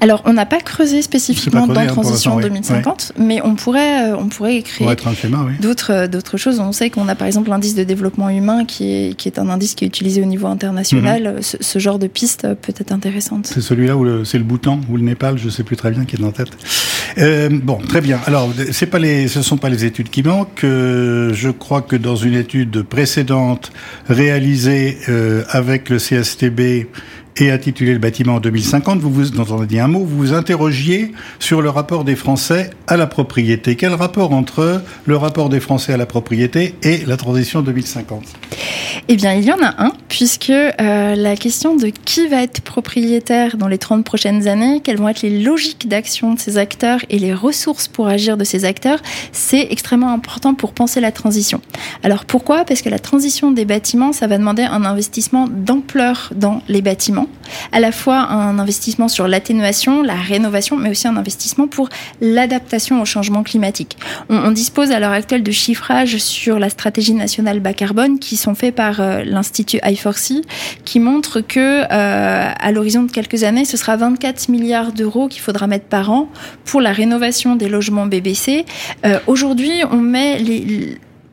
Alors, 0.00 0.22
on 0.24 0.32
n'a 0.32 0.46
pas 0.46 0.60
creusé 0.60 1.02
spécifiquement 1.02 1.66
dans 1.66 1.80
hein, 1.80 1.86
Transition 1.86 2.38
2050, 2.38 3.12
mais 3.18 3.40
on 3.42 3.54
pourrait, 3.54 4.10
euh, 4.10 4.16
on 4.16 4.26
pourrait 4.26 4.62
créer 4.62 4.86
d'autres, 5.60 5.92
euh, 5.92 6.06
d'autres 6.08 6.36
choses. 6.36 6.60
On 6.60 6.72
sait 6.72 6.90
qu'on 6.90 7.08
a 7.08 7.14
par 7.14 7.26
exemple 7.26 7.50
l'indice 7.50 7.74
de 7.74 7.84
développement 7.84 8.28
humain 8.28 8.64
qui 8.64 8.92
est, 8.92 9.16
qui 9.16 9.28
est 9.28 9.38
un 9.38 9.48
indice 9.48 9.74
qui 9.74 9.84
est 9.84 9.88
utilisé 9.88 10.22
au 10.22 10.26
niveau 10.26 10.46
international. 10.46 11.36
Mhm. 11.36 11.42
Ce, 11.42 11.78
genre 11.78 11.98
de 11.98 12.06
piste 12.06 12.42
peut 12.62 12.72
être 12.76 12.92
intéressante. 12.92 13.46
C'est 13.46 13.60
celui-là 13.60 13.96
où 13.96 14.24
c'est 14.24 14.38
le 14.38 14.44
Bhoutan 14.44 14.80
ou 14.90 14.96
le 14.96 15.02
Népal, 15.02 15.38
je 15.38 15.46
ne 15.46 15.50
sais 15.50 15.64
plus 15.64 15.76
très 15.76 15.90
bien 15.90 16.04
qui 16.04 16.16
est 16.16 16.18
dans 16.18 16.28
la 16.28 16.32
tête. 16.32 16.50
Euh, 17.18 17.48
bon, 17.50 17.78
très 17.78 18.00
bien. 18.00 18.20
Alors, 18.26 18.50
c'est 18.72 18.86
pas 18.86 18.98
les, 18.98 19.28
ce 19.28 19.38
ne 19.38 19.44
sont 19.44 19.56
pas 19.56 19.68
les 19.68 19.84
études 19.84 20.10
qui 20.10 20.22
manquent. 20.22 20.62
je 20.62 21.50
crois 21.50 21.82
que 21.82 21.96
dans 21.96 22.16
une 22.16 22.34
étude 22.34 22.82
précédente 22.82 23.72
réalisée 24.08 24.98
avec 25.50 25.88
le 25.88 25.98
CSTB 25.98 26.88
et 27.36 27.50
intitulé 27.50 27.92
Le 27.92 27.98
bâtiment 27.98 28.36
en 28.36 28.40
2050, 28.40 29.00
vous 29.00 29.10
vous, 29.10 29.30
dont 29.30 29.46
on 29.50 29.62
un 29.62 29.88
mot, 29.88 30.00
vous 30.00 30.16
vous 30.16 30.32
interrogiez 30.32 31.12
sur 31.38 31.62
le 31.62 31.70
rapport 31.70 32.04
des 32.04 32.16
Français 32.16 32.70
à 32.86 32.96
la 32.96 33.06
propriété. 33.06 33.76
Quel 33.76 33.94
rapport 33.94 34.32
entre 34.32 34.82
le 35.04 35.16
rapport 35.16 35.48
des 35.48 35.60
Français 35.60 35.92
à 35.92 35.96
la 35.96 36.06
propriété 36.06 36.74
et 36.82 36.98
la 37.06 37.16
transition 37.16 37.62
2050 37.62 38.22
Eh 39.08 39.16
bien, 39.16 39.34
il 39.34 39.44
y 39.44 39.52
en 39.52 39.62
a 39.62 39.74
un, 39.82 39.92
puisque 40.08 40.50
euh, 40.50 41.14
la 41.14 41.36
question 41.36 41.76
de 41.76 41.88
qui 41.88 42.28
va 42.28 42.42
être 42.42 42.60
propriétaire 42.60 43.56
dans 43.56 43.68
les 43.68 43.78
30 43.78 44.04
prochaines 44.04 44.46
années, 44.46 44.80
quelles 44.82 44.98
vont 44.98 45.08
être 45.08 45.22
les 45.22 45.42
logiques 45.42 45.88
d'action 45.88 46.34
de 46.34 46.38
ces 46.38 46.58
acteurs 46.58 47.00
et 47.10 47.18
les 47.18 47.34
ressources 47.34 47.88
pour 47.88 48.06
agir 48.06 48.36
de 48.36 48.44
ces 48.44 48.64
acteurs, 48.64 49.00
c'est 49.32 49.66
extrêmement 49.70 50.12
important 50.12 50.54
pour 50.54 50.72
penser 50.72 51.00
la 51.00 51.12
transition. 51.12 51.60
Alors 52.02 52.24
pourquoi? 52.24 52.64
Parce 52.64 52.82
que 52.82 52.88
la 52.88 52.98
transition 52.98 53.50
des 53.50 53.64
bâtiments, 53.64 54.12
ça 54.12 54.26
va 54.26 54.38
demander 54.38 54.62
un 54.62 54.84
investissement 54.84 55.48
d'ampleur 55.48 56.32
dans 56.34 56.62
les 56.68 56.82
bâtiments, 56.82 57.23
à 57.72 57.80
la 57.80 57.92
fois 57.92 58.18
un 58.30 58.58
investissement 58.58 59.08
sur 59.08 59.28
l'atténuation, 59.28 60.02
la 60.02 60.14
rénovation, 60.14 60.76
mais 60.76 60.90
aussi 60.90 61.08
un 61.08 61.16
investissement 61.16 61.66
pour 61.66 61.88
l'adaptation 62.20 63.00
au 63.00 63.04
changement 63.04 63.42
climatique. 63.42 63.96
On, 64.28 64.50
dispose 64.50 64.92
à 64.92 65.00
l'heure 65.00 65.12
actuelle 65.12 65.42
de 65.42 65.50
chiffrages 65.50 66.18
sur 66.18 66.58
la 66.58 66.68
stratégie 66.68 67.14
nationale 67.14 67.60
bas 67.60 67.72
carbone 67.72 68.18
qui 68.18 68.36
sont 68.36 68.54
faits 68.54 68.74
par 68.74 69.00
euh, 69.00 69.22
l'Institut 69.24 69.78
I4C, 69.78 70.42
qui 70.84 71.00
montrent 71.00 71.40
que 71.40 71.82
euh, 71.82 71.86
à 71.90 72.72
l'horizon 72.72 73.02
de 73.02 73.10
quelques 73.10 73.42
années, 73.42 73.64
ce 73.64 73.76
sera 73.76 73.96
24 73.96 74.48
milliards 74.48 74.92
d'euros 74.92 75.28
qu'il 75.28 75.40
faudra 75.42 75.66
mettre 75.66 75.86
par 75.86 76.10
an 76.10 76.28
pour 76.64 76.80
la 76.80 76.92
rénovation 76.92 77.56
des 77.56 77.68
logements 77.68 78.06
BBC. 78.06 78.64
Euh, 79.04 79.18
Aujourd'hui, 79.26 79.82
on 79.90 79.96
met 79.96 80.38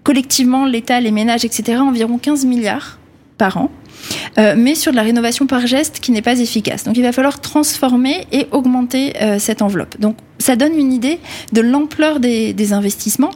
collectivement 0.03 0.65
l'État, 0.65 0.99
les 0.99 1.11
ménages, 1.11 1.45
etc., 1.45 1.79
environ 1.79 2.17
15 2.17 2.45
milliards 2.45 2.97
par 3.37 3.57
an. 3.57 3.69
Euh, 4.37 4.55
mais 4.57 4.75
sur 4.75 4.91
de 4.91 4.95
la 4.95 5.03
rénovation 5.03 5.45
par 5.47 5.67
geste 5.67 5.99
qui 5.99 6.11
n'est 6.11 6.21
pas 6.21 6.39
efficace. 6.39 6.83
Donc 6.83 6.97
il 6.97 7.03
va 7.03 7.11
falloir 7.11 7.41
transformer 7.41 8.27
et 8.31 8.47
augmenter 8.51 9.13
euh, 9.21 9.39
cette 9.39 9.61
enveloppe. 9.61 9.99
Donc 9.99 10.15
ça 10.39 10.55
donne 10.55 10.77
une 10.77 10.91
idée 10.91 11.19
de 11.53 11.61
l'ampleur 11.61 12.19
des, 12.19 12.73
investissements 12.73 13.31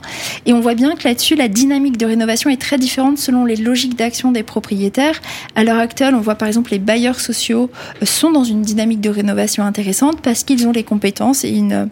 et 0.46 0.54
on 0.54 0.60
voit 0.60 0.76
bien 0.76 0.96
que 0.96 1.08
là-dessus 1.08 1.36
la 1.36 1.48
dynamique 1.48 1.98
de 1.98 2.06
rénovation 2.06 2.50
est 2.50 2.62
très 2.62 2.78
différente 2.78 3.18
selon 3.18 3.44
les 3.44 3.56
logiques 3.56 3.96
d'action 3.96 4.32
des 4.32 4.44
propriétaires. 4.44 5.20
À 5.56 5.64
l'heure 5.64 5.80
actuelle, 5.80 6.16
on 6.16 6.22
voit 6.22 6.36
par 6.36 6.48
exemple 6.48 6.72
les 6.72 6.80
bailleurs 6.80 7.20
sociaux 7.20 7.70
euh, 8.02 8.06
sont 8.06 8.32
dans 8.32 8.44
une 8.44 8.62
dynamique 8.62 9.02
de 9.02 9.10
rénovation 9.10 9.64
intéressante 9.64 10.22
parce 10.22 10.44
qu'ils 10.44 10.68
ont 10.68 10.72
les 10.72 10.84
compétences 10.84 11.44
et 11.44 11.50
une 11.50 11.90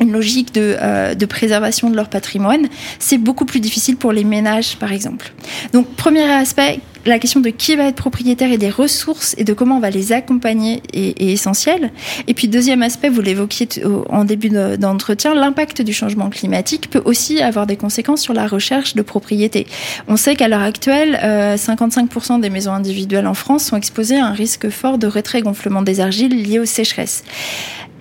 une 0.00 0.12
logique 0.12 0.54
de, 0.54 0.76
de, 1.16 1.26
préservation 1.26 1.90
de 1.90 1.96
leur 1.96 2.08
patrimoine, 2.08 2.68
c'est 3.00 3.18
beaucoup 3.18 3.44
plus 3.44 3.58
difficile 3.58 3.96
pour 3.96 4.12
les 4.12 4.22
ménages, 4.22 4.76
par 4.76 4.92
exemple. 4.92 5.32
Donc, 5.72 5.88
premier 5.96 6.22
aspect, 6.22 6.78
la 7.08 7.18
question 7.18 7.40
de 7.40 7.50
qui 7.50 7.76
va 7.76 7.84
être 7.84 7.96
propriétaire 7.96 8.52
et 8.52 8.58
des 8.58 8.70
ressources 8.70 9.34
et 9.38 9.44
de 9.44 9.52
comment 9.52 9.76
on 9.76 9.80
va 9.80 9.90
les 9.90 10.12
accompagner 10.12 10.82
est, 10.92 11.20
essentielle. 11.20 11.90
Et 12.26 12.34
puis, 12.34 12.48
deuxième 12.48 12.82
aspect, 12.82 13.08
vous 13.08 13.20
l'évoquiez 13.20 13.68
en 14.08 14.24
début 14.24 14.50
d'entretien, 14.50 15.34
l'impact 15.34 15.82
du 15.82 15.92
changement 15.92 16.30
climatique 16.30 16.90
peut 16.90 17.02
aussi 17.04 17.40
avoir 17.42 17.66
des 17.66 17.76
conséquences 17.76 18.20
sur 18.20 18.34
la 18.34 18.46
recherche 18.46 18.94
de 18.94 19.02
propriété. 19.02 19.66
On 20.06 20.16
sait 20.16 20.36
qu'à 20.36 20.48
l'heure 20.48 20.62
actuelle, 20.62 21.18
euh, 21.22 21.56
55% 21.56 22.40
des 22.40 22.50
maisons 22.50 22.72
individuelles 22.72 23.26
en 23.26 23.34
France 23.34 23.64
sont 23.64 23.76
exposées 23.76 24.18
à 24.18 24.26
un 24.26 24.32
risque 24.32 24.68
fort 24.70 24.98
de 24.98 25.06
retrait-gonflement 25.06 25.82
des 25.82 26.00
argiles 26.00 26.42
lié 26.42 26.58
aux 26.58 26.64
sécheresses. 26.64 27.24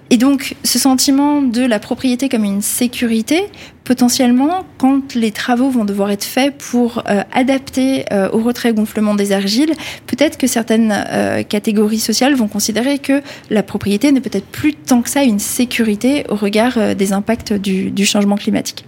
Et 0.10 0.18
donc, 0.18 0.56
ce 0.64 0.80
sentiment 0.80 1.42
de 1.42 1.66
la 1.66 1.80
propriété 1.80 2.30
comme 2.30 2.46
une 2.46 2.62
sécurité, 2.62 3.44
potentiellement, 3.84 4.66
quand 4.78 5.16
les 5.16 5.32
travaux 5.32 5.70
vont 5.70 5.84
devoir 5.84 6.12
être 6.12 6.24
faits 6.24 6.58
pour 6.58 7.04
euh, 7.10 7.24
adapter 7.34 8.06
euh, 8.12 8.30
au 8.32 8.40
retrait 8.40 8.74
gonflement 8.74 9.16
des 9.16 9.34
argiles, 9.34 9.74
peut-être 10.06 10.38
que 10.38 10.48
certaines 10.48 10.94
euh, 11.10 11.44
catégories 11.44 12.00
sociales 12.00 12.36
vont 12.36 12.48
considérer 12.48 13.00
que 13.00 13.22
la 13.50 13.64
propriété 13.64 14.12
n'est 14.14 14.22
peut-être 14.22 14.48
plus 14.48 14.74
tant 14.74 15.02
que 15.02 15.10
ça 15.10 15.24
une 15.24 15.40
sécurité 15.40 16.26
au 16.30 16.36
regard 16.36 16.96
des 16.96 17.12
impacts 17.12 17.52
du 17.54 18.06
changement 18.06 18.36
climatique. 18.36 18.86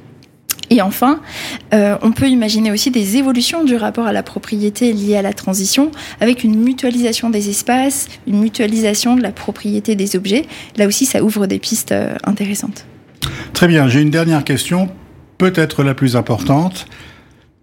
Et 0.70 0.82
enfin, 0.82 1.20
euh, 1.74 1.98
on 2.02 2.12
peut 2.12 2.28
imaginer 2.28 2.72
aussi 2.72 2.92
des 2.92 3.18
évolutions 3.18 3.64
du 3.64 3.76
rapport 3.76 4.06
à 4.06 4.14
la 4.14 4.24
propriété 4.24 4.94
liées 4.94 5.18
à 5.18 5.22
la 5.22 5.34
transition, 5.34 5.92
avec 6.22 6.44
une 6.44 6.56
mutualisation 6.56 7.30
des 7.30 7.50
espaces, 7.50 8.08
une 8.28 8.40
mutualisation 8.40 9.16
de 9.16 9.22
la 9.22 9.32
propriété 9.32 9.96
des 9.96 10.16
objets. 10.16 10.46
Là 10.78 10.88
aussi, 10.88 11.06
ça 11.06 11.24
ouvre 11.24 11.48
des 11.48 11.60
pistes 11.60 11.92
euh, 11.92 12.16
intéressantes. 12.24 12.86
Très 13.54 13.68
bien, 13.68 13.88
j'ai 13.88 14.02
une 14.02 14.12
dernière 14.12 14.44
question, 14.44 14.90
peut-être 15.38 15.84
la 15.84 15.94
plus 15.94 16.16
importante. 16.16 16.86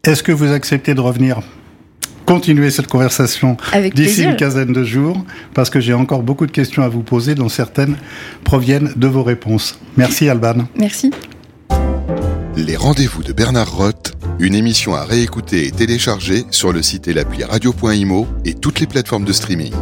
Est-ce 0.05 0.23
que 0.23 0.33
vous 0.33 0.53
acceptez 0.53 0.95
de 0.95 1.01
revenir 1.01 1.41
continuer 2.27 2.71
cette 2.71 2.89
conversation 2.89 3.57
d'ici 3.95 4.25
une 4.25 4.37
quinzaine 4.37 4.73
de 4.73 4.83
jours, 4.85 5.25
parce 5.55 5.71
que 5.71 5.81
j'ai 5.81 5.95
encore 5.95 6.23
beaucoup 6.23 6.47
de 6.47 6.51
questions 6.51 6.83
à 6.83 6.89
vous 6.89 7.03
poser, 7.03 7.35
dont 7.37 7.49
certaines 7.49 7.97
proviennent 8.45 8.93
de 8.97 9.07
vos 9.07 9.23
réponses. 9.23 9.79
Merci 9.97 10.29
Alban. 10.29 10.67
Merci. 10.77 11.13
Les 12.57 12.75
rendez-vous 12.75 13.23
de 13.23 13.35
Bernard 13.35 13.71
Roth, 13.71 14.15
une 14.39 14.55
émission 14.55 14.95
à 14.95 15.05
réécouter 15.05 15.67
et 15.67 15.71
télécharger 15.71 16.47
sur 16.51 16.73
le 16.73 16.81
site 16.81 17.07
et 17.07 17.13
l'appli 17.13 17.45
radio.imo 17.45 18.27
et 18.47 18.55
toutes 18.55 18.81
les 18.81 18.87
plateformes 18.87 19.27
de 19.27 19.33
streaming. 19.35 19.75